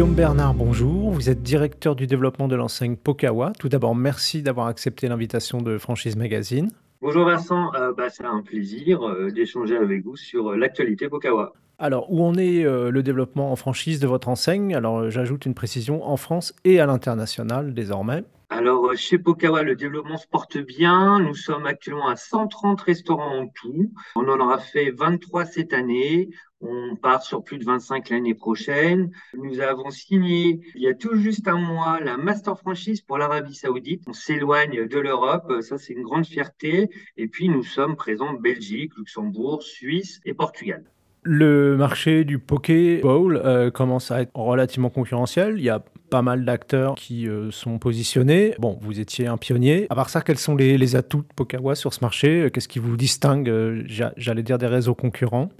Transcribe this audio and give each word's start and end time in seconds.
Guillaume 0.00 0.14
Bernard, 0.14 0.54
bonjour. 0.54 1.10
Vous 1.10 1.28
êtes 1.28 1.42
directeur 1.42 1.94
du 1.94 2.06
développement 2.06 2.48
de 2.48 2.56
l'enseigne 2.56 2.96
Pokawa. 2.96 3.52
Tout 3.58 3.68
d'abord, 3.68 3.94
merci 3.94 4.40
d'avoir 4.40 4.68
accepté 4.68 5.08
l'invitation 5.08 5.60
de 5.60 5.76
Franchise 5.76 6.16
Magazine. 6.16 6.70
Bonjour 7.02 7.26
Vincent, 7.26 7.70
euh, 7.74 7.92
bah, 7.92 8.08
c'est 8.08 8.24
un 8.24 8.40
plaisir 8.40 9.06
euh, 9.06 9.30
d'échanger 9.30 9.76
avec 9.76 10.02
vous 10.02 10.16
sur 10.16 10.52
euh, 10.52 10.56
l'actualité 10.56 11.10
Pokawa. 11.10 11.52
Alors, 11.78 12.10
où 12.10 12.24
en 12.24 12.32
est 12.36 12.62
le 12.62 13.02
développement 13.02 13.52
en 13.52 13.56
franchise 13.56 14.00
de 14.00 14.06
votre 14.06 14.28
enseigne? 14.28 14.74
Alors, 14.74 15.10
j'ajoute 15.10 15.44
une 15.44 15.54
précision 15.54 16.02
en 16.02 16.16
France 16.16 16.54
et 16.64 16.80
à 16.80 16.86
l'international 16.86 17.74
désormais. 17.74 18.24
Alors, 18.48 18.94
chez 18.96 19.18
Pokawa, 19.18 19.62
le 19.62 19.76
développement 19.76 20.16
se 20.16 20.26
porte 20.26 20.56
bien. 20.56 21.20
Nous 21.20 21.34
sommes 21.34 21.66
actuellement 21.66 22.08
à 22.08 22.16
130 22.16 22.80
restaurants 22.80 23.42
en 23.42 23.46
tout. 23.48 23.92
On 24.16 24.28
en 24.28 24.40
aura 24.40 24.58
fait 24.58 24.90
23 24.90 25.44
cette 25.44 25.72
année. 25.72 26.30
On 26.60 26.96
part 26.96 27.22
sur 27.22 27.42
plus 27.42 27.58
de 27.58 27.64
25 27.64 28.10
l'année 28.10 28.34
prochaine. 28.34 29.10
Nous 29.34 29.60
avons 29.60 29.90
signé 29.90 30.60
il 30.74 30.82
y 30.82 30.88
a 30.88 30.94
tout 30.94 31.16
juste 31.16 31.48
un 31.48 31.56
mois 31.56 32.00
la 32.00 32.16
master 32.16 32.58
franchise 32.58 33.00
pour 33.00 33.16
l'Arabie 33.18 33.54
Saoudite. 33.54 34.02
On 34.06 34.12
s'éloigne 34.12 34.86
de 34.86 34.98
l'Europe, 34.98 35.52
ça 35.62 35.78
c'est 35.78 35.94
une 35.94 36.02
grande 36.02 36.26
fierté. 36.26 36.90
Et 37.16 37.28
puis 37.28 37.48
nous 37.48 37.62
sommes 37.62 37.96
présents 37.96 38.28
en 38.28 38.34
Belgique, 38.34 38.92
Luxembourg, 38.96 39.62
Suisse 39.62 40.20
et 40.24 40.34
Portugal. 40.34 40.84
Le 41.22 41.76
marché 41.76 42.24
du 42.24 42.38
Poké 42.38 43.00
Bowl 43.02 43.40
euh, 43.44 43.70
commence 43.70 44.10
à 44.10 44.22
être 44.22 44.30
relativement 44.34 44.88
concurrentiel. 44.88 45.56
Il 45.58 45.64
y 45.64 45.68
a 45.68 45.82
pas 46.08 46.22
mal 46.22 46.46
d'acteurs 46.46 46.94
qui 46.94 47.28
euh, 47.28 47.50
sont 47.50 47.78
positionnés. 47.78 48.54
Bon, 48.58 48.78
vous 48.80 49.00
étiez 49.00 49.26
un 49.26 49.36
pionnier. 49.36 49.86
À 49.90 49.94
part 49.94 50.08
ça, 50.08 50.22
quels 50.22 50.38
sont 50.38 50.56
les, 50.56 50.96
atouts 50.96 51.22
de 51.22 51.34
Pokawa 51.36 51.74
sur 51.74 51.92
ce 51.92 52.00
marché? 52.00 52.48
Qu'est-ce 52.52 52.68
qui 52.68 52.78
vous 52.78 52.96
distingue, 52.96 53.50
euh, 53.50 53.82
j'allais 54.16 54.42
dire, 54.42 54.56
des 54.56 54.66
réseaux 54.66 54.94
concurrents? 54.94 55.50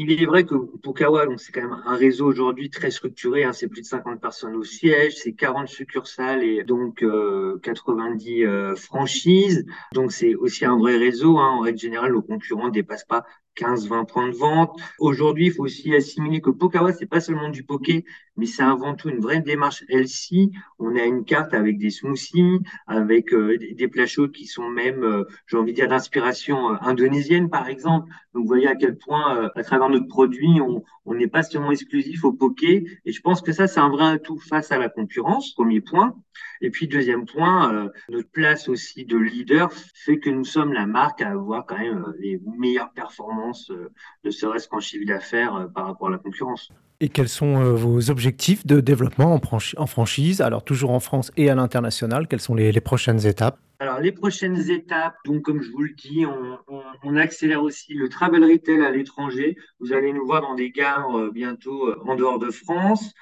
Il 0.00 0.22
est 0.22 0.26
vrai 0.26 0.44
que 0.44 0.54
Pokawa, 0.54 1.26
c'est 1.36 1.52
quand 1.52 1.60
même 1.60 1.82
un 1.84 1.94
réseau 1.94 2.26
aujourd'hui 2.26 2.70
très 2.70 2.90
structuré. 2.90 3.44
Hein, 3.44 3.52
c'est 3.52 3.68
plus 3.68 3.82
de 3.82 3.86
50 3.86 4.18
personnes 4.18 4.56
au 4.56 4.64
siège, 4.64 5.16
c'est 5.16 5.32
40 5.32 5.68
succursales 5.68 6.42
et 6.42 6.64
donc 6.64 7.04
90 7.62 8.44
euh, 8.44 8.48
euh, 8.48 8.76
franchises. 8.76 9.66
Donc 9.92 10.12
c'est 10.12 10.34
aussi 10.34 10.64
un 10.64 10.78
vrai 10.78 10.96
réseau. 10.96 11.38
Hein. 11.38 11.50
En 11.50 11.60
règle 11.60 11.78
générale, 11.78 12.12
nos 12.12 12.22
concurrents 12.22 12.68
ne 12.68 12.72
dépassent 12.72 13.04
pas 13.04 13.26
15-20 13.60 14.06
points 14.06 14.28
de 14.28 14.36
vente. 14.36 14.80
Aujourd'hui, 14.98 15.46
il 15.46 15.52
faut 15.52 15.64
aussi 15.64 15.94
assimiler 15.94 16.40
que 16.40 16.50
Pokawa, 16.50 16.92
c'est 16.92 17.06
pas 17.06 17.20
seulement 17.20 17.50
du 17.50 17.62
poké, 17.62 18.04
mais 18.36 18.46
c'est 18.46 18.62
avant 18.62 18.94
tout 18.94 19.10
une 19.10 19.20
vraie 19.20 19.40
démarche 19.40 19.84
LC. 19.88 20.50
On 20.78 20.96
a 20.96 21.04
une 21.04 21.24
carte 21.24 21.52
avec 21.52 21.78
des 21.78 21.90
smoothies, 21.90 22.60
avec 22.86 23.34
euh, 23.34 23.58
des 23.58 23.88
plats 23.88 24.06
chauds 24.06 24.28
qui 24.28 24.46
sont 24.46 24.68
même, 24.68 25.04
euh, 25.04 25.24
j'ai 25.46 25.56
envie 25.56 25.72
de 25.72 25.76
dire, 25.76 25.88
d'inspiration 25.88 26.72
euh, 26.72 26.76
indonésienne, 26.80 27.50
par 27.50 27.68
exemple. 27.68 28.08
Donc, 28.34 28.42
vous 28.42 28.48
voyez 28.48 28.68
à 28.68 28.76
quel 28.76 28.96
point, 28.96 29.50
à 29.54 29.62
travers 29.62 29.88
notre 29.88 30.08
produit, 30.08 30.60
on 30.60 30.82
n'est 31.14 31.28
pas 31.28 31.42
seulement 31.42 31.72
exclusif 31.72 32.24
au 32.24 32.32
poké. 32.32 32.86
Et 33.04 33.12
je 33.12 33.20
pense 33.20 33.40
que 33.40 33.52
ça, 33.52 33.66
c'est 33.66 33.80
un 33.80 33.90
vrai 33.90 34.06
atout 34.06 34.38
face 34.38 34.72
à 34.72 34.78
la 34.78 34.88
concurrence, 34.88 35.52
premier 35.54 35.80
point. 35.80 36.14
Et 36.60 36.70
puis, 36.70 36.88
deuxième 36.88 37.26
point, 37.26 37.90
notre 38.08 38.30
place 38.30 38.68
aussi 38.68 39.04
de 39.04 39.16
leader 39.16 39.72
fait 39.72 40.18
que 40.18 40.30
nous 40.30 40.44
sommes 40.44 40.72
la 40.72 40.86
marque 40.86 41.22
à 41.22 41.30
avoir 41.30 41.66
quand 41.66 41.78
même 41.78 42.04
les 42.18 42.40
meilleures 42.58 42.92
performances, 42.92 43.72
de 44.24 44.30
serait-ce 44.30 44.68
qu'en 44.68 44.80
chiffre 44.80 45.06
d'affaires 45.06 45.68
par 45.74 45.86
rapport 45.86 46.08
à 46.08 46.12
la 46.12 46.18
concurrence. 46.18 46.70
Et 47.02 47.08
quels 47.08 47.30
sont 47.30 47.62
euh, 47.62 47.72
vos 47.72 48.10
objectifs 48.10 48.66
de 48.66 48.80
développement 48.80 49.34
en, 49.34 49.86
franchise? 49.86 50.42
Alors 50.42 50.62
toujours 50.62 50.90
en 50.90 51.00
France 51.00 51.32
et 51.38 51.48
à 51.48 51.54
l'international, 51.54 52.28
quelles 52.28 52.40
sont 52.40 52.54
les, 52.54 52.78
prochaines 52.80 53.26
étapes? 53.26 53.58
Alors, 53.80 53.98
les 53.98 54.12
prochaines 54.12 54.70
étapes, 54.70 55.16
donc 55.24 55.40
comme 55.40 55.62
je 55.62 55.70
vous 55.70 55.80
le 55.80 55.94
dis, 55.94 56.26
on, 57.02 57.16
accélère 57.16 57.62
aussi 57.62 57.94
le 57.94 58.10
travel 58.10 58.44
retail 58.44 58.84
à 58.84 58.90
l'étranger. 58.90 59.56
Vous 59.80 59.94
allez 59.94 60.12
nous 60.12 60.26
voir 60.26 60.42
dans 60.42 60.54
des 60.54 60.70
gares 60.70 61.18
euh, 61.18 61.30
bientôt 61.30 61.88
euh, 61.88 61.98
en 62.04 62.14
dehors 62.14 62.38
de 62.38 62.50
France. 62.50 63.14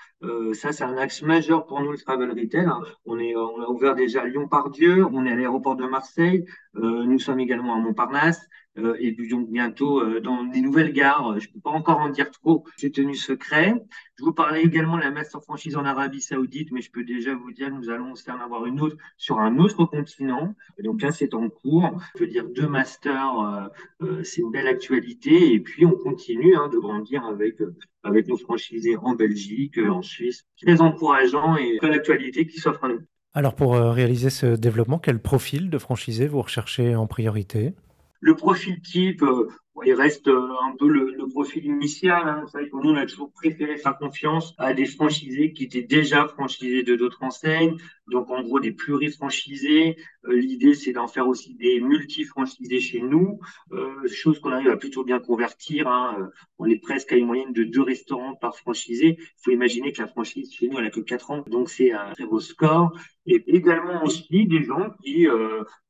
ça, 0.54 0.72
c'est 0.72 0.82
un 0.82 0.96
axe 0.96 1.22
majeur 1.22 1.64
pour 1.66 1.80
nous, 1.80 1.92
le 1.92 1.98
travel 1.98 2.30
retail. 2.30 2.66
Hein. 2.66 2.80
On, 3.06 3.18
on 3.20 3.62
a 3.62 3.68
ouvert 3.68 3.94
déjà 3.94 4.24
Lyon-Pardieu, 4.24 5.06
on 5.06 5.24
est 5.26 5.30
à 5.30 5.36
l'aéroport 5.36 5.76
de 5.76 5.86
Marseille, 5.86 6.44
nous 6.74 7.20
sommes 7.20 7.38
également 7.38 7.74
à 7.74 7.78
Montparnasse. 7.78 8.44
Euh, 8.78 8.96
et 9.00 9.12
donc 9.28 9.50
bientôt 9.50 10.00
euh, 10.00 10.20
dans 10.20 10.44
des 10.44 10.60
nouvelles 10.60 10.92
gares. 10.92 11.38
Je 11.40 11.48
ne 11.48 11.52
peux 11.54 11.60
pas 11.60 11.70
encore 11.70 11.98
en 11.98 12.10
dire 12.10 12.30
trop, 12.30 12.64
c'est 12.76 12.90
tenu 12.90 13.14
secret. 13.14 13.74
Je 14.18 14.24
vous 14.24 14.32
parlais 14.32 14.62
également 14.62 14.96
de 14.96 15.02
la 15.02 15.12
master 15.12 15.40
franchise 15.40 15.76
en 15.76 15.84
Arabie 15.84 16.20
Saoudite, 16.20 16.72
mais 16.72 16.80
je 16.80 16.90
peux 16.90 17.04
déjà 17.04 17.36
vous 17.36 17.52
dire 17.52 17.68
que 17.68 17.74
nous 17.74 17.88
allons 17.88 18.10
aussi 18.10 18.28
en 18.32 18.40
avoir 18.40 18.66
une 18.66 18.80
autre 18.80 18.96
sur 19.16 19.38
un 19.38 19.58
autre 19.58 19.84
continent. 19.84 20.56
Et 20.76 20.82
donc 20.82 21.02
là, 21.02 21.12
c'est 21.12 21.34
en 21.34 21.48
cours. 21.48 21.96
Je 22.16 22.24
veux 22.24 22.26
dire, 22.26 22.44
deux 22.48 22.66
masters, 22.66 23.70
euh, 24.02 24.24
c'est 24.24 24.40
une 24.40 24.50
belle 24.50 24.66
actualité. 24.66 25.52
Et 25.52 25.60
puis, 25.60 25.86
on 25.86 25.92
continue 25.92 26.56
hein, 26.56 26.68
de 26.68 26.78
grandir 26.78 27.24
avec, 27.26 27.58
avec 28.02 28.26
nos 28.26 28.36
franchisés 28.36 28.96
en 28.96 29.14
Belgique, 29.14 29.78
en 29.78 30.02
Suisse. 30.02 30.44
Très 30.60 30.80
encourageant 30.80 31.56
et 31.56 31.78
une 31.80 31.92
actualité 31.92 32.44
qui 32.44 32.58
s'offre 32.58 32.86
à 32.86 32.88
nous. 32.88 33.00
Alors, 33.34 33.54
pour 33.54 33.76
réaliser 33.76 34.30
ce 34.30 34.56
développement, 34.56 34.98
quel 34.98 35.22
profil 35.22 35.70
de 35.70 35.78
franchisé 35.78 36.26
vous 36.26 36.42
recherchez 36.42 36.96
en 36.96 37.06
priorité? 37.06 37.74
Le 38.20 38.34
profil 38.34 38.80
type, 38.80 39.22
euh, 39.22 39.46
il 39.84 39.94
reste 39.94 40.28
euh, 40.28 40.48
un 40.62 40.76
peu 40.76 40.88
le, 40.88 41.28
profil 41.28 41.66
initial. 41.66 42.26
Hein. 42.26 42.40
Vous 42.42 42.48
savez 42.48 42.70
que 42.70 42.76
nous, 42.76 42.90
on 42.90 42.96
a 42.96 43.06
toujours 43.06 43.32
préféré 43.32 43.76
faire 43.76 43.98
confiance 43.98 44.54
à 44.58 44.72
des 44.72 44.86
franchisés 44.86 45.52
qui 45.52 45.64
étaient 45.64 45.82
déjà 45.82 46.26
franchisés 46.26 46.82
de 46.82 46.96
d'autres 46.96 47.22
enseignes. 47.22 47.76
Donc, 48.06 48.30
en 48.30 48.42
gros, 48.42 48.60
des 48.60 48.72
plurifranchisés. 48.72 49.96
Euh, 50.24 50.34
L'idée, 50.34 50.74
c'est 50.74 50.92
d'en 50.92 51.06
faire 51.06 51.28
aussi 51.28 51.54
des 51.54 51.80
multi-franchisés 51.80 52.80
chez 52.80 53.00
nous, 53.00 53.38
euh, 53.72 54.08
chose 54.08 54.40
qu'on 54.40 54.52
arrive 54.52 54.70
à 54.70 54.76
plutôt 54.76 55.04
bien 55.04 55.18
convertir. 55.18 55.88
Hein. 55.88 56.30
On 56.58 56.66
est 56.66 56.80
presque 56.80 57.12
à 57.12 57.16
une 57.16 57.26
moyenne 57.26 57.52
de 57.52 57.64
deux 57.64 57.82
restaurants 57.82 58.34
par 58.34 58.56
franchisé. 58.56 59.16
Il 59.18 59.42
faut 59.42 59.50
imaginer 59.50 59.92
que 59.92 60.00
la 60.00 60.08
franchise 60.08 60.52
chez 60.52 60.68
nous, 60.68 60.78
elle 60.78 60.86
a 60.86 60.90
que 60.90 61.00
quatre 61.00 61.30
ans. 61.30 61.44
Donc, 61.46 61.68
c'est 61.68 61.92
un 61.92 62.12
très 62.12 62.24
beau 62.24 62.40
score. 62.40 62.96
Et 63.26 63.44
également 63.54 64.02
aussi 64.04 64.46
des 64.46 64.62
gens 64.62 64.88
qui 65.04 65.26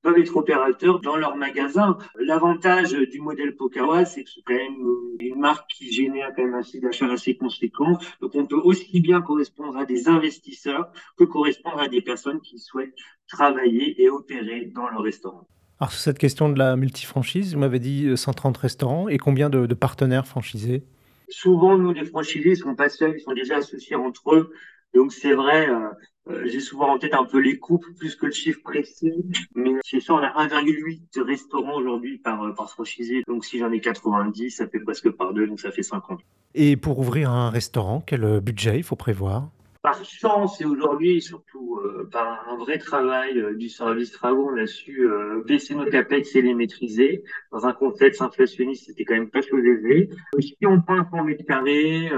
peuvent 0.02 0.18
être 0.18 0.36
opérateurs 0.36 1.00
dans 1.00 1.16
leur 1.16 1.36
magasin. 1.36 1.98
L'avantage 2.16 2.92
du 2.92 3.20
modèle 3.20 3.54
Pokawa, 3.54 3.77
c'est 4.04 4.24
quand 4.44 4.54
même 4.54 4.76
une 5.20 5.40
marque 5.40 5.70
qui 5.70 5.92
génère 5.92 6.32
quand 6.34 6.44
même 6.44 6.54
un 6.54 6.62
chiffre 6.62 6.82
d'achat 6.82 7.10
assez 7.10 7.36
conséquent. 7.36 7.98
Donc 8.20 8.34
on 8.34 8.46
peut 8.46 8.60
aussi 8.62 9.00
bien 9.00 9.20
correspondre 9.20 9.76
à 9.76 9.84
des 9.84 10.08
investisseurs 10.08 10.92
que 11.16 11.24
correspondre 11.24 11.78
à 11.80 11.88
des 11.88 12.02
personnes 12.02 12.40
qui 12.40 12.58
souhaitent 12.58 12.94
travailler 13.28 14.02
et 14.02 14.08
opérer 14.08 14.70
dans 14.74 14.88
le 14.88 14.98
restaurant. 14.98 15.46
Alors 15.80 15.92
sur 15.92 16.00
cette 16.00 16.18
question 16.18 16.48
de 16.48 16.58
la 16.58 16.76
multifranchise, 16.76 17.54
vous 17.54 17.60
m'avez 17.60 17.78
dit 17.78 18.16
130 18.16 18.56
euh, 18.56 18.60
restaurants 18.60 19.08
et 19.08 19.18
combien 19.18 19.48
de, 19.48 19.66
de 19.66 19.74
partenaires 19.74 20.26
franchisés? 20.26 20.82
Souvent, 21.28 21.76
nous, 21.76 21.92
les 21.92 22.04
franchisés, 22.04 22.50
ils 22.50 22.56
sont 22.56 22.74
pas 22.74 22.88
seuls, 22.88 23.14
ils 23.16 23.20
sont 23.20 23.34
déjà 23.34 23.58
associés 23.58 23.96
entre 23.96 24.34
eux. 24.34 24.52
Donc 24.94 25.12
c'est 25.12 25.34
vrai, 25.34 25.68
euh, 25.68 25.88
euh, 26.30 26.42
j'ai 26.46 26.60
souvent 26.60 26.94
en 26.94 26.98
tête 26.98 27.14
un 27.14 27.24
peu 27.24 27.38
les 27.38 27.58
coupes 27.58 27.84
plus 27.98 28.16
que 28.16 28.26
le 28.26 28.32
chiffre 28.32 28.60
précis, 28.62 29.12
mais 29.54 29.72
c'est 29.84 30.00
ça, 30.00 30.14
on 30.14 30.18
a 30.18 30.46
1,8 30.46 31.20
restaurants 31.22 31.76
aujourd'hui 31.76 32.18
par, 32.18 32.42
euh, 32.42 32.52
par 32.52 32.70
franchisé. 32.70 33.22
Donc 33.26 33.44
si 33.44 33.58
j'en 33.58 33.70
ai 33.70 33.80
90, 33.80 34.50
ça 34.50 34.66
fait 34.66 34.80
presque 34.80 35.10
par 35.10 35.34
deux, 35.34 35.46
donc 35.46 35.60
ça 35.60 35.70
fait 35.70 35.82
50. 35.82 36.20
Et 36.54 36.76
pour 36.76 36.98
ouvrir 36.98 37.30
un 37.30 37.50
restaurant, 37.50 38.02
quel 38.04 38.40
budget 38.40 38.78
il 38.78 38.82
faut 38.82 38.96
prévoir? 38.96 39.50
Par 39.82 40.02
chance 40.04 40.60
et 40.60 40.64
aujourd'hui 40.64 41.22
surtout 41.22 41.80
par 42.10 42.48
un 42.48 42.56
vrai 42.56 42.78
travail 42.78 43.40
du 43.56 43.68
service 43.68 44.10
travaux, 44.10 44.50
on 44.52 44.56
a 44.58 44.66
su 44.66 45.08
baisser 45.46 45.74
nos 45.74 45.86
capex 45.86 46.34
et 46.34 46.42
les 46.42 46.54
maîtriser. 46.54 47.22
Dans 47.52 47.64
un 47.64 47.72
contexte 47.72 48.20
inflationniste, 48.20 48.86
c'était 48.86 49.04
quand 49.04 49.14
même 49.14 49.30
pas 49.30 49.40
chose 49.40 49.64
aisée. 49.64 50.10
Si 50.40 50.56
on 50.66 50.80
prend 50.80 50.98
un 50.98 51.08
100 51.08 51.24
mètres 51.24 51.44
carrés, 51.46 52.10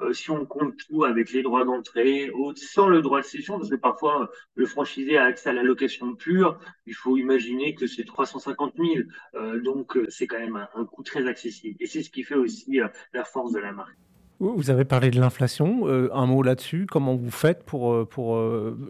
euh, 0.00 0.12
si 0.12 0.30
on 0.30 0.46
compte 0.46 0.74
tout 0.88 1.04
avec 1.04 1.32
les 1.32 1.42
droits 1.42 1.64
d'entrée, 1.64 2.30
sans 2.56 2.88
le 2.88 3.02
droit 3.02 3.20
de 3.20 3.26
cession, 3.26 3.58
parce 3.58 3.70
que 3.70 3.76
parfois 3.76 4.30
le 4.54 4.66
franchisé 4.66 5.18
a 5.18 5.24
accès 5.24 5.50
à 5.50 5.52
la 5.52 5.62
location 5.62 6.14
pure, 6.14 6.58
il 6.86 6.94
faut 6.94 7.16
imaginer 7.16 7.74
que 7.74 7.86
c'est 7.86 8.04
350 8.04 8.74
000. 8.76 8.88
Euh, 9.34 9.60
donc 9.60 9.96
euh, 9.96 10.06
c'est 10.08 10.26
quand 10.26 10.38
même 10.38 10.68
un, 10.74 10.84
coût 10.84 11.02
très 11.02 11.26
accessible. 11.26 11.76
Et 11.80 11.86
c'est 11.86 12.02
ce 12.02 12.10
qui 12.10 12.22
fait 12.22 12.36
aussi 12.36 12.80
la 13.12 13.24
force 13.24 13.52
de 13.52 13.58
la 13.58 13.72
marque. 13.72 13.96
Vous 14.40 14.70
avez 14.70 14.84
parlé 14.84 15.10
de 15.10 15.18
l'inflation. 15.18 15.88
un 15.88 16.26
mot 16.26 16.44
là-dessus. 16.44 16.86
Comment 16.88 17.16
vous 17.16 17.30
faites 17.30 17.64
pour, 17.64 18.08
pour 18.08 18.36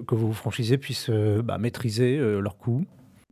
que 0.07 0.15
vos 0.15 0.33
franchisés 0.33 0.77
puissent 0.77 1.09
bah, 1.09 1.57
maîtriser 1.57 2.19
leurs 2.19 2.59
coûts? 2.59 2.85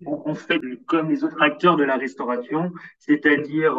On 0.06 0.34
fait 0.34 0.58
comme 0.86 1.10
les 1.10 1.24
autres 1.24 1.42
acteurs 1.42 1.76
de 1.76 1.84
la 1.84 1.96
restauration, 1.96 2.72
c'est-à-dire 2.98 3.78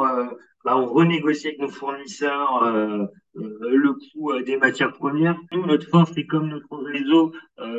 bah, 0.68 0.76
on 0.76 0.86
renégocie 0.86 1.48
avec 1.48 1.60
nos 1.60 1.70
fournisseurs 1.70 2.62
euh, 2.64 3.06
euh, 3.38 3.58
le 3.72 3.94
coût 3.94 4.34
euh, 4.34 4.44
des 4.44 4.58
matières 4.58 4.92
premières. 4.92 5.40
Nous, 5.54 5.66
notre 5.66 5.88
force, 5.88 6.12
c'est 6.14 6.26
comme 6.26 6.50
notre 6.50 6.76
réseau 6.84 7.32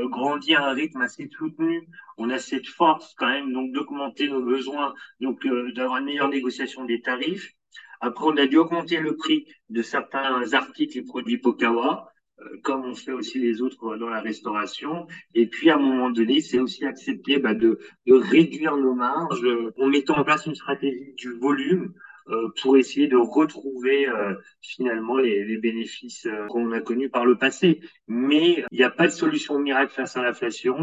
grandit 0.05 0.55
à 0.55 0.69
un 0.69 0.73
rythme 0.73 1.03
assez 1.03 1.29
soutenu. 1.29 1.87
On 2.17 2.31
a 2.31 2.39
cette 2.39 2.67
force 2.67 3.15
quand 3.19 3.29
même 3.29 3.53
donc 3.53 3.73
d'augmenter 3.73 4.29
nos 4.29 4.43
besoins, 4.43 4.95
donc 5.21 5.47
d'avoir 5.75 5.99
une 5.99 6.07
meilleure 6.07 6.31
négociation 6.31 6.87
des 6.87 7.03
tarifs. 7.03 7.53
Après, 8.01 8.25
on 8.25 8.37
a 8.39 8.47
dû 8.47 8.57
augmenter 8.57 9.01
le 9.01 9.17
prix 9.17 9.45
de 9.69 9.83
certains 9.83 10.55
articles 10.55 10.97
et 10.97 11.03
produits 11.03 11.37
Pokawa 11.37 12.11
comme 12.63 12.85
on 12.85 12.95
fait 12.95 13.11
aussi 13.11 13.41
les 13.41 13.61
autres 13.61 13.97
dans 13.97 14.09
la 14.09 14.21
restauration. 14.21 15.09
Et 15.35 15.49
puis, 15.49 15.71
à 15.71 15.75
un 15.75 15.81
moment 15.81 16.09
donné, 16.09 16.41
c'est 16.41 16.61
aussi 16.61 16.87
accepter 16.87 17.39
bah, 17.41 17.53
de, 17.53 17.81
de, 18.07 18.15
réduire 18.15 18.77
nos 18.77 18.95
marges 18.95 19.45
en 19.77 19.89
mettant 19.89 20.17
en 20.17 20.25
place 20.25 20.47
une 20.47 20.55
stratégie 20.55 21.15
du 21.17 21.33
volume 21.33 21.93
pour 22.61 22.77
essayer 22.77 23.09
de 23.09 23.17
retrouver 23.17 24.07
finalement 24.61 25.19
les, 25.19 25.57
bénéfices 25.59 26.27
qu'on 26.49 26.73
a 26.73 26.81
connus 26.81 27.11
par 27.11 27.25
le 27.25 27.37
passé. 27.37 27.81
Mais 28.07 28.65
il 28.71 28.79
n'y 28.79 28.85
a 28.85 28.91
pas 28.91 29.07
de 29.07 29.13
solution 29.13 29.59
miracle 29.59 29.93
face 29.93 30.17
à 30.17 30.23
l'inflation. 30.23 30.77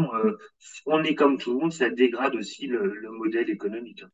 on 0.86 1.02
est 1.04 1.14
comme 1.14 1.38
tout 1.38 1.52
le 1.52 1.60
monde, 1.60 1.72
ça 1.72 1.90
dégrade 1.90 2.34
aussi 2.34 2.66
le 2.66 3.10
modèle 3.10 3.50
économique. 3.50 4.04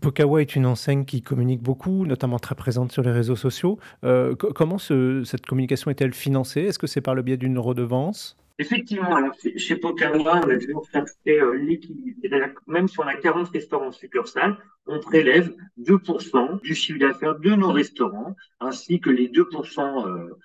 Pokawa 0.00 0.40
est 0.40 0.54
une 0.54 0.66
enseigne 0.66 1.04
qui 1.04 1.22
communique 1.22 1.62
beaucoup, 1.62 2.06
notamment 2.06 2.38
très 2.38 2.54
présente 2.54 2.92
sur 2.92 3.02
les 3.02 3.10
réseaux 3.10 3.36
sociaux. 3.36 3.78
Euh, 4.04 4.34
comment 4.34 4.78
cette 4.78 5.46
communication 5.46 5.90
est-elle 5.90 6.14
financée? 6.14 6.62
Est-ce 6.62 6.78
que 6.78 6.86
c'est 6.86 7.00
par 7.00 7.14
le 7.14 7.22
biais 7.22 7.36
d'une 7.36 7.58
redevance? 7.58 8.36
Effectivement, 8.60 9.16
chez 9.56 9.76
Pokawa, 9.76 10.42
on 10.44 10.50
a 10.50 10.58
toujours 10.58 10.86
fait 10.90 11.40
euh, 11.40 11.54
l'équilibre. 11.54 12.20
Même 12.66 12.88
si 12.88 13.00
on 13.00 13.04
a 13.04 13.14
40 13.14 13.48
restaurants 13.48 13.90
succursales, 13.90 14.58
on 14.86 15.00
prélève 15.00 15.54
2% 15.78 16.60
du 16.60 16.74
chiffre 16.74 16.98
d'affaires 16.98 17.38
de 17.38 17.50
nos 17.54 17.72
restaurants, 17.72 18.36
ainsi 18.60 19.00
que 19.00 19.08
les 19.08 19.28
2% 19.28 20.06
euh, 20.06 20.36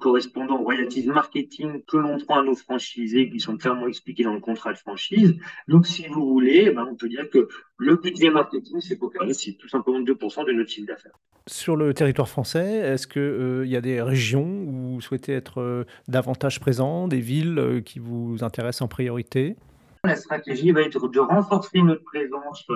correspondant 0.00 0.60
au 0.60 0.64
royalties 0.64 1.06
marketing 1.06 1.82
que 1.86 1.96
l'on 1.96 2.18
prend 2.18 2.40
à 2.40 2.42
nos 2.42 2.54
franchisés 2.54 3.28
qui 3.28 3.40
sont 3.40 3.56
clairement 3.56 3.88
expliqués 3.88 4.22
dans 4.22 4.34
le 4.34 4.40
contrat 4.40 4.72
de 4.72 4.78
franchise. 4.78 5.36
Donc, 5.68 5.86
si 5.86 6.06
vous 6.06 6.28
voulez, 6.28 6.70
ben, 6.70 6.86
on 6.90 6.94
peut 6.94 7.08
dire 7.08 7.28
que 7.28 7.48
le 7.78 7.96
budget 7.96 8.30
marketing, 8.30 8.80
c'est 8.80 8.98
c'est 9.32 9.52
tout 9.54 9.68
simplement 9.68 10.00
2% 10.00 10.46
de 10.46 10.52
notre 10.52 10.70
chiffre 10.70 10.86
d'affaires. 10.86 11.18
Sur 11.46 11.76
le 11.76 11.92
territoire 11.92 12.28
français, 12.28 12.76
est-ce 12.76 13.06
qu'il 13.06 13.20
euh, 13.20 13.66
y 13.66 13.76
a 13.76 13.80
des 13.80 14.00
régions 14.00 14.46
où 14.46 14.94
vous 14.94 15.00
souhaitez 15.00 15.32
être 15.32 15.60
euh, 15.60 15.84
davantage 16.08 16.60
présent, 16.60 17.08
des 17.08 17.20
villes 17.20 17.82
qui 17.84 17.98
vous 17.98 18.38
intéressent 18.42 18.82
en 18.82 18.88
priorité? 18.88 19.56
La 20.04 20.16
stratégie 20.16 20.70
va 20.70 20.82
être 20.82 21.08
de 21.08 21.18
renforcer 21.18 21.82
notre 21.82 22.04
présence 22.04 22.66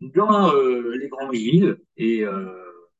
dans 0.00 0.52
les 0.52 1.08
grandes 1.08 1.32
villes 1.32 1.76
et 1.98 2.24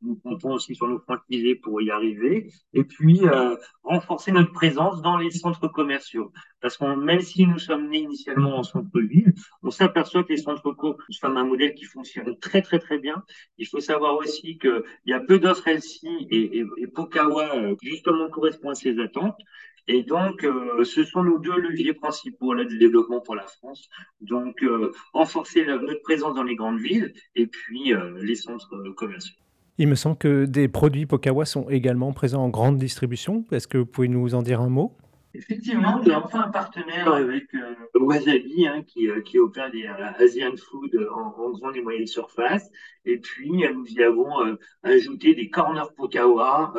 nous 0.02 0.16
comptons 0.16 0.52
aussi 0.52 0.74
sur 0.74 0.88
nos 0.88 0.98
franchisés 0.98 1.54
pour 1.54 1.80
y 1.82 1.90
arriver, 1.90 2.50
et 2.72 2.84
puis 2.84 3.20
euh, 3.26 3.56
renforcer 3.82 4.32
notre 4.32 4.52
présence 4.52 5.02
dans 5.02 5.16
les 5.16 5.30
centres 5.30 5.68
commerciaux. 5.68 6.32
Parce 6.60 6.76
que 6.76 6.84
même 6.94 7.20
si 7.20 7.46
nous 7.46 7.58
sommes 7.58 7.88
nés 7.88 8.00
initialement 8.00 8.56
en 8.58 8.62
centre-ville, 8.62 9.34
on 9.62 9.70
s'aperçoit 9.70 10.24
que 10.24 10.32
les 10.32 10.38
centres 10.38 10.72
co 10.72 10.96
sont 11.10 11.36
un 11.36 11.44
modèle 11.44 11.74
qui 11.74 11.84
fonctionne 11.84 12.38
très 12.38 12.62
très 12.62 12.78
très 12.78 12.98
bien. 12.98 13.22
Il 13.58 13.66
faut 13.66 13.80
savoir 13.80 14.16
aussi 14.16 14.58
qu'il 14.58 14.82
y 15.06 15.12
a 15.12 15.20
peu 15.20 15.38
d'offres 15.38 15.68
LC 15.68 16.04
et, 16.30 16.58
et, 16.58 16.64
et 16.78 16.86
Pokawa 16.86 17.56
euh, 17.56 17.76
justement 17.82 18.28
correspond 18.30 18.70
à 18.70 18.74
ces 18.74 18.98
attentes. 18.98 19.38
Et 19.86 20.02
donc, 20.02 20.44
euh, 20.44 20.84
ce 20.84 21.04
sont 21.04 21.24
nos 21.24 21.38
deux 21.38 21.58
leviers 21.58 21.94
principaux 21.94 22.54
là, 22.54 22.64
du 22.64 22.78
développement 22.78 23.20
pour 23.20 23.34
la 23.34 23.46
France. 23.46 23.88
Donc, 24.20 24.64
renforcer 25.12 25.64
notre 25.64 26.02
présence 26.02 26.34
dans 26.34 26.44
les 26.44 26.54
grandes 26.54 26.80
villes 26.80 27.12
et 27.34 27.46
puis 27.46 27.92
les 28.20 28.36
centres 28.36 28.68
commerciaux. 28.94 29.34
Il 29.80 29.88
me 29.88 29.94
semble 29.94 30.18
que 30.18 30.44
des 30.44 30.68
produits 30.68 31.06
Pokawa 31.06 31.46
sont 31.46 31.70
également 31.70 32.12
présents 32.12 32.44
en 32.44 32.50
grande 32.50 32.76
distribution. 32.76 33.46
Est-ce 33.50 33.66
que 33.66 33.78
vous 33.78 33.86
pouvez 33.86 34.08
nous 34.08 34.34
en 34.34 34.42
dire 34.42 34.60
un 34.60 34.68
mot? 34.68 34.92
Effectivement, 35.32 36.00
a 36.02 36.18
enfin 36.18 36.40
un 36.40 36.50
partenaire 36.50 37.12
avec 37.12 37.54
euh, 37.54 37.74
Wasabi 37.94 38.66
hein, 38.66 38.82
qui, 38.82 39.08
euh, 39.08 39.20
qui, 39.20 39.38
opère 39.38 39.70
des 39.70 39.84
euh, 39.86 40.12
Asian 40.18 40.56
food 40.56 40.90
en, 41.14 41.40
en, 41.40 41.50
grande 41.50 41.76
et 41.76 41.82
moyenne 41.82 42.06
surface. 42.06 42.68
Et 43.04 43.18
puis, 43.18 43.50
nous 43.72 43.86
y 43.86 44.02
avons 44.02 44.58
ajouté 44.82 45.34
des 45.34 45.48
corners 45.48 45.88
Pokawa 45.96 46.74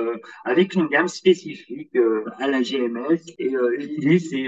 avec 0.45 0.75
une 0.75 0.85
gamme 0.85 1.07
spécifique 1.07 1.97
à 2.37 2.47
la 2.47 2.61
GMS. 2.61 3.21
Et 3.39 3.55
l'idée, 3.79 4.19
c'est 4.19 4.45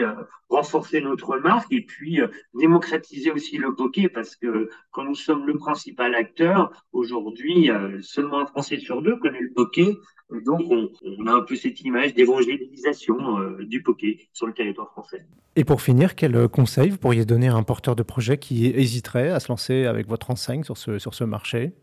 renforcer 0.49 1.01
notre 1.01 1.39
marque 1.39 1.73
et 1.73 1.81
puis 1.81 2.19
démocratiser 2.53 3.31
aussi 3.31 3.57
le 3.57 3.73
poké 3.73 4.07
parce 4.07 4.35
que 4.35 4.69
quand 4.91 5.03
nous 5.03 5.15
sommes 5.15 5.47
le 5.47 5.57
principal 5.57 6.13
acteur, 6.13 6.71
aujourd'hui, 6.91 7.71
seulement 8.01 8.41
un 8.41 8.45
Français 8.45 8.77
sur 8.77 9.01
deux 9.01 9.17
connaît 9.17 9.41
le 9.41 9.53
poké 9.53 9.97
donc, 10.41 10.62
on, 10.69 11.27
a 11.27 11.33
un 11.33 11.41
peu 11.41 11.56
cette 11.56 11.81
image 11.81 12.13
d'évangélisation 12.13 13.39
euh, 13.39 13.65
du 13.65 13.81
poké 13.83 14.27
sur 14.33 14.47
le 14.47 14.53
territoire 14.53 14.89
français. 14.91 15.25
Et 15.56 15.63
pour 15.63 15.81
finir, 15.81 16.15
quel 16.15 16.47
conseil 16.47 16.89
vous 16.89 16.97
pourriez 16.97 17.25
donner 17.25 17.47
à 17.47 17.56
un 17.56 17.63
porteur 17.63 17.95
de 17.95 18.03
projet 18.03 18.38
qui 18.38 18.68
hésiterait 18.68 19.30
à 19.30 19.39
se 19.39 19.50
lancer 19.50 19.85
avec 19.85 20.07
votre 20.07 20.31
enseigne 20.31 20.63
sur 20.63 20.77
ce, 20.77 21.00
sur 21.00 21.13
ce 21.13 21.24
marché? 21.24 21.74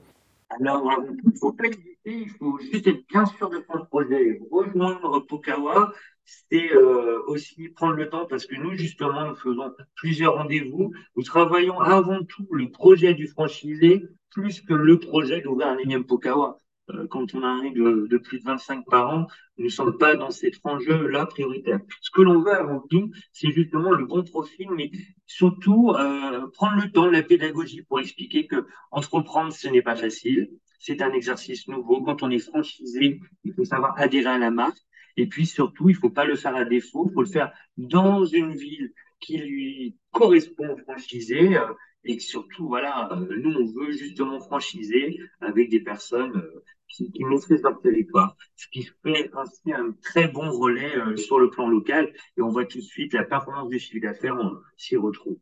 Alors, 0.58 0.82
il 1.24 1.30
ne 1.30 1.36
faut 1.36 1.52
pas 1.52 1.66
hésiter, 1.66 1.96
il 2.04 2.30
faut 2.30 2.58
juste 2.58 2.86
être 2.86 3.06
bien 3.08 3.24
sûr 3.26 3.48
de 3.50 3.62
son 3.70 3.84
projet. 3.84 4.40
Rejoindre 4.50 5.20
Pokawa, 5.20 5.92
c'est 6.24 6.72
euh, 6.72 7.22
aussi 7.26 7.68
prendre 7.68 7.94
le 7.94 8.08
temps 8.08 8.26
parce 8.26 8.46
que 8.46 8.56
nous, 8.56 8.74
justement, 8.74 9.28
nous 9.28 9.36
faisons 9.36 9.72
plusieurs 9.94 10.34
rendez-vous. 10.34 10.92
Nous 11.16 11.22
travaillons 11.22 11.78
avant 11.80 12.24
tout 12.24 12.48
le 12.50 12.70
projet 12.70 13.14
du 13.14 13.28
franchisé 13.28 14.04
plus 14.30 14.60
que 14.60 14.74
le 14.74 14.98
projet 14.98 15.40
d'ouvrir 15.40 15.68
un 15.68 15.78
énième 15.78 16.04
Pokawa. 16.04 16.58
Euh, 16.94 17.06
quand 17.08 17.34
on 17.34 17.42
arrive 17.42 17.74
de, 17.74 18.06
de, 18.08 18.18
plus 18.18 18.38
de 18.38 18.44
25 18.44 18.84
par 18.86 19.10
an, 19.10 19.26
nous 19.58 19.64
ne 19.64 19.70
sommes 19.70 19.98
pas 19.98 20.14
dans 20.14 20.30
cet 20.30 20.54
enjeu-là 20.64 21.26
prioritaire. 21.26 21.80
Ce 22.00 22.10
que 22.10 22.22
l'on 22.22 22.42
veut 22.42 22.52
avant 22.52 22.80
tout, 22.88 23.10
c'est 23.32 23.50
justement 23.50 23.90
le 23.92 24.06
bon 24.06 24.22
profil, 24.24 24.68
mais 24.74 24.90
surtout 25.26 25.90
euh, 25.90 26.46
prendre 26.54 26.82
le 26.82 26.90
temps 26.90 27.06
la 27.06 27.22
pédagogie 27.22 27.82
pour 27.82 28.00
expliquer 28.00 28.46
que 28.46 28.66
entreprendre, 28.90 29.52
ce 29.52 29.68
n'est 29.68 29.82
pas 29.82 29.96
facile. 29.96 30.50
C'est 30.78 31.02
un 31.02 31.12
exercice 31.12 31.68
nouveau. 31.68 32.02
Quand 32.02 32.22
on 32.22 32.30
est 32.30 32.38
franchisé, 32.38 33.20
il 33.44 33.52
faut 33.52 33.64
savoir 33.64 33.94
adhérer 33.98 34.30
à 34.30 34.38
la 34.38 34.50
marque. 34.50 34.78
Et 35.16 35.26
puis 35.26 35.44
surtout, 35.44 35.88
il 35.88 35.94
ne 35.94 35.98
faut 35.98 36.10
pas 36.10 36.24
le 36.24 36.36
faire 36.36 36.56
à 36.56 36.64
défaut, 36.64 37.08
il 37.10 37.14
faut 37.14 37.22
le 37.22 37.28
faire 37.28 37.52
dans 37.76 38.24
une 38.24 38.54
ville 38.54 38.92
qui 39.20 39.36
lui 39.36 39.96
correspond 40.12 40.70
au 40.70 40.76
franchisé. 40.78 41.58
Euh, 41.58 41.66
et 42.04 42.18
surtout, 42.18 42.66
voilà, 42.66 43.10
nous, 43.28 43.52
on 43.52 43.66
veut 43.66 43.92
justement 43.92 44.40
franchiser 44.40 45.20
avec 45.40 45.68
des 45.68 45.80
personnes 45.80 46.42
qui, 46.90 47.10
qui 47.12 47.24
maîtrisent 47.24 47.62
leur 47.62 47.80
territoire, 47.80 48.36
ce 48.56 48.66
qui 48.72 48.82
fait 49.02 49.30
ainsi 49.34 49.72
un 49.72 49.92
très 50.02 50.28
bon 50.28 50.50
relais 50.50 50.96
euh, 50.96 51.16
sur 51.16 51.38
le 51.38 51.50
plan 51.50 51.68
local. 51.68 52.12
Et 52.36 52.42
on 52.42 52.48
voit 52.48 52.66
tout 52.66 52.78
de 52.78 52.82
suite 52.82 53.14
la 53.14 53.24
performance 53.24 53.68
du 53.68 53.78
chiffre 53.78 54.02
d'affaires, 54.02 54.36
s'y 54.76 54.96
retrouve. 54.96 55.38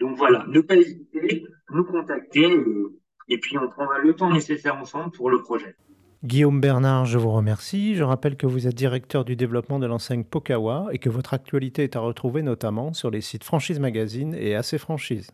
Donc 0.00 0.16
voilà, 0.16 0.44
ne 0.48 0.60
pas 0.60 0.76
hésiter, 0.76 1.44
nous 1.70 1.84
contacter, 1.84 2.56
et 3.28 3.38
puis 3.38 3.58
on 3.58 3.68
prendra 3.68 3.98
le 3.98 4.14
temps 4.14 4.32
nécessaire 4.32 4.76
ensemble 4.76 5.10
pour 5.10 5.30
le 5.30 5.42
projet. 5.42 5.74
Guillaume 6.24 6.60
Bernard, 6.60 7.04
je 7.04 7.16
vous 7.16 7.30
remercie. 7.30 7.94
Je 7.94 8.02
rappelle 8.02 8.36
que 8.36 8.46
vous 8.46 8.66
êtes 8.66 8.74
directeur 8.74 9.24
du 9.24 9.36
développement 9.36 9.78
de 9.78 9.86
l'enseigne 9.86 10.24
Pokawa 10.24 10.88
et 10.90 10.98
que 10.98 11.08
votre 11.08 11.32
actualité 11.32 11.84
est 11.84 11.94
à 11.94 12.00
retrouver 12.00 12.42
notamment 12.42 12.92
sur 12.92 13.10
les 13.10 13.20
sites 13.20 13.44
Franchise 13.44 13.78
Magazine 13.78 14.34
et 14.34 14.56
AC 14.56 14.78
Franchise. 14.78 15.26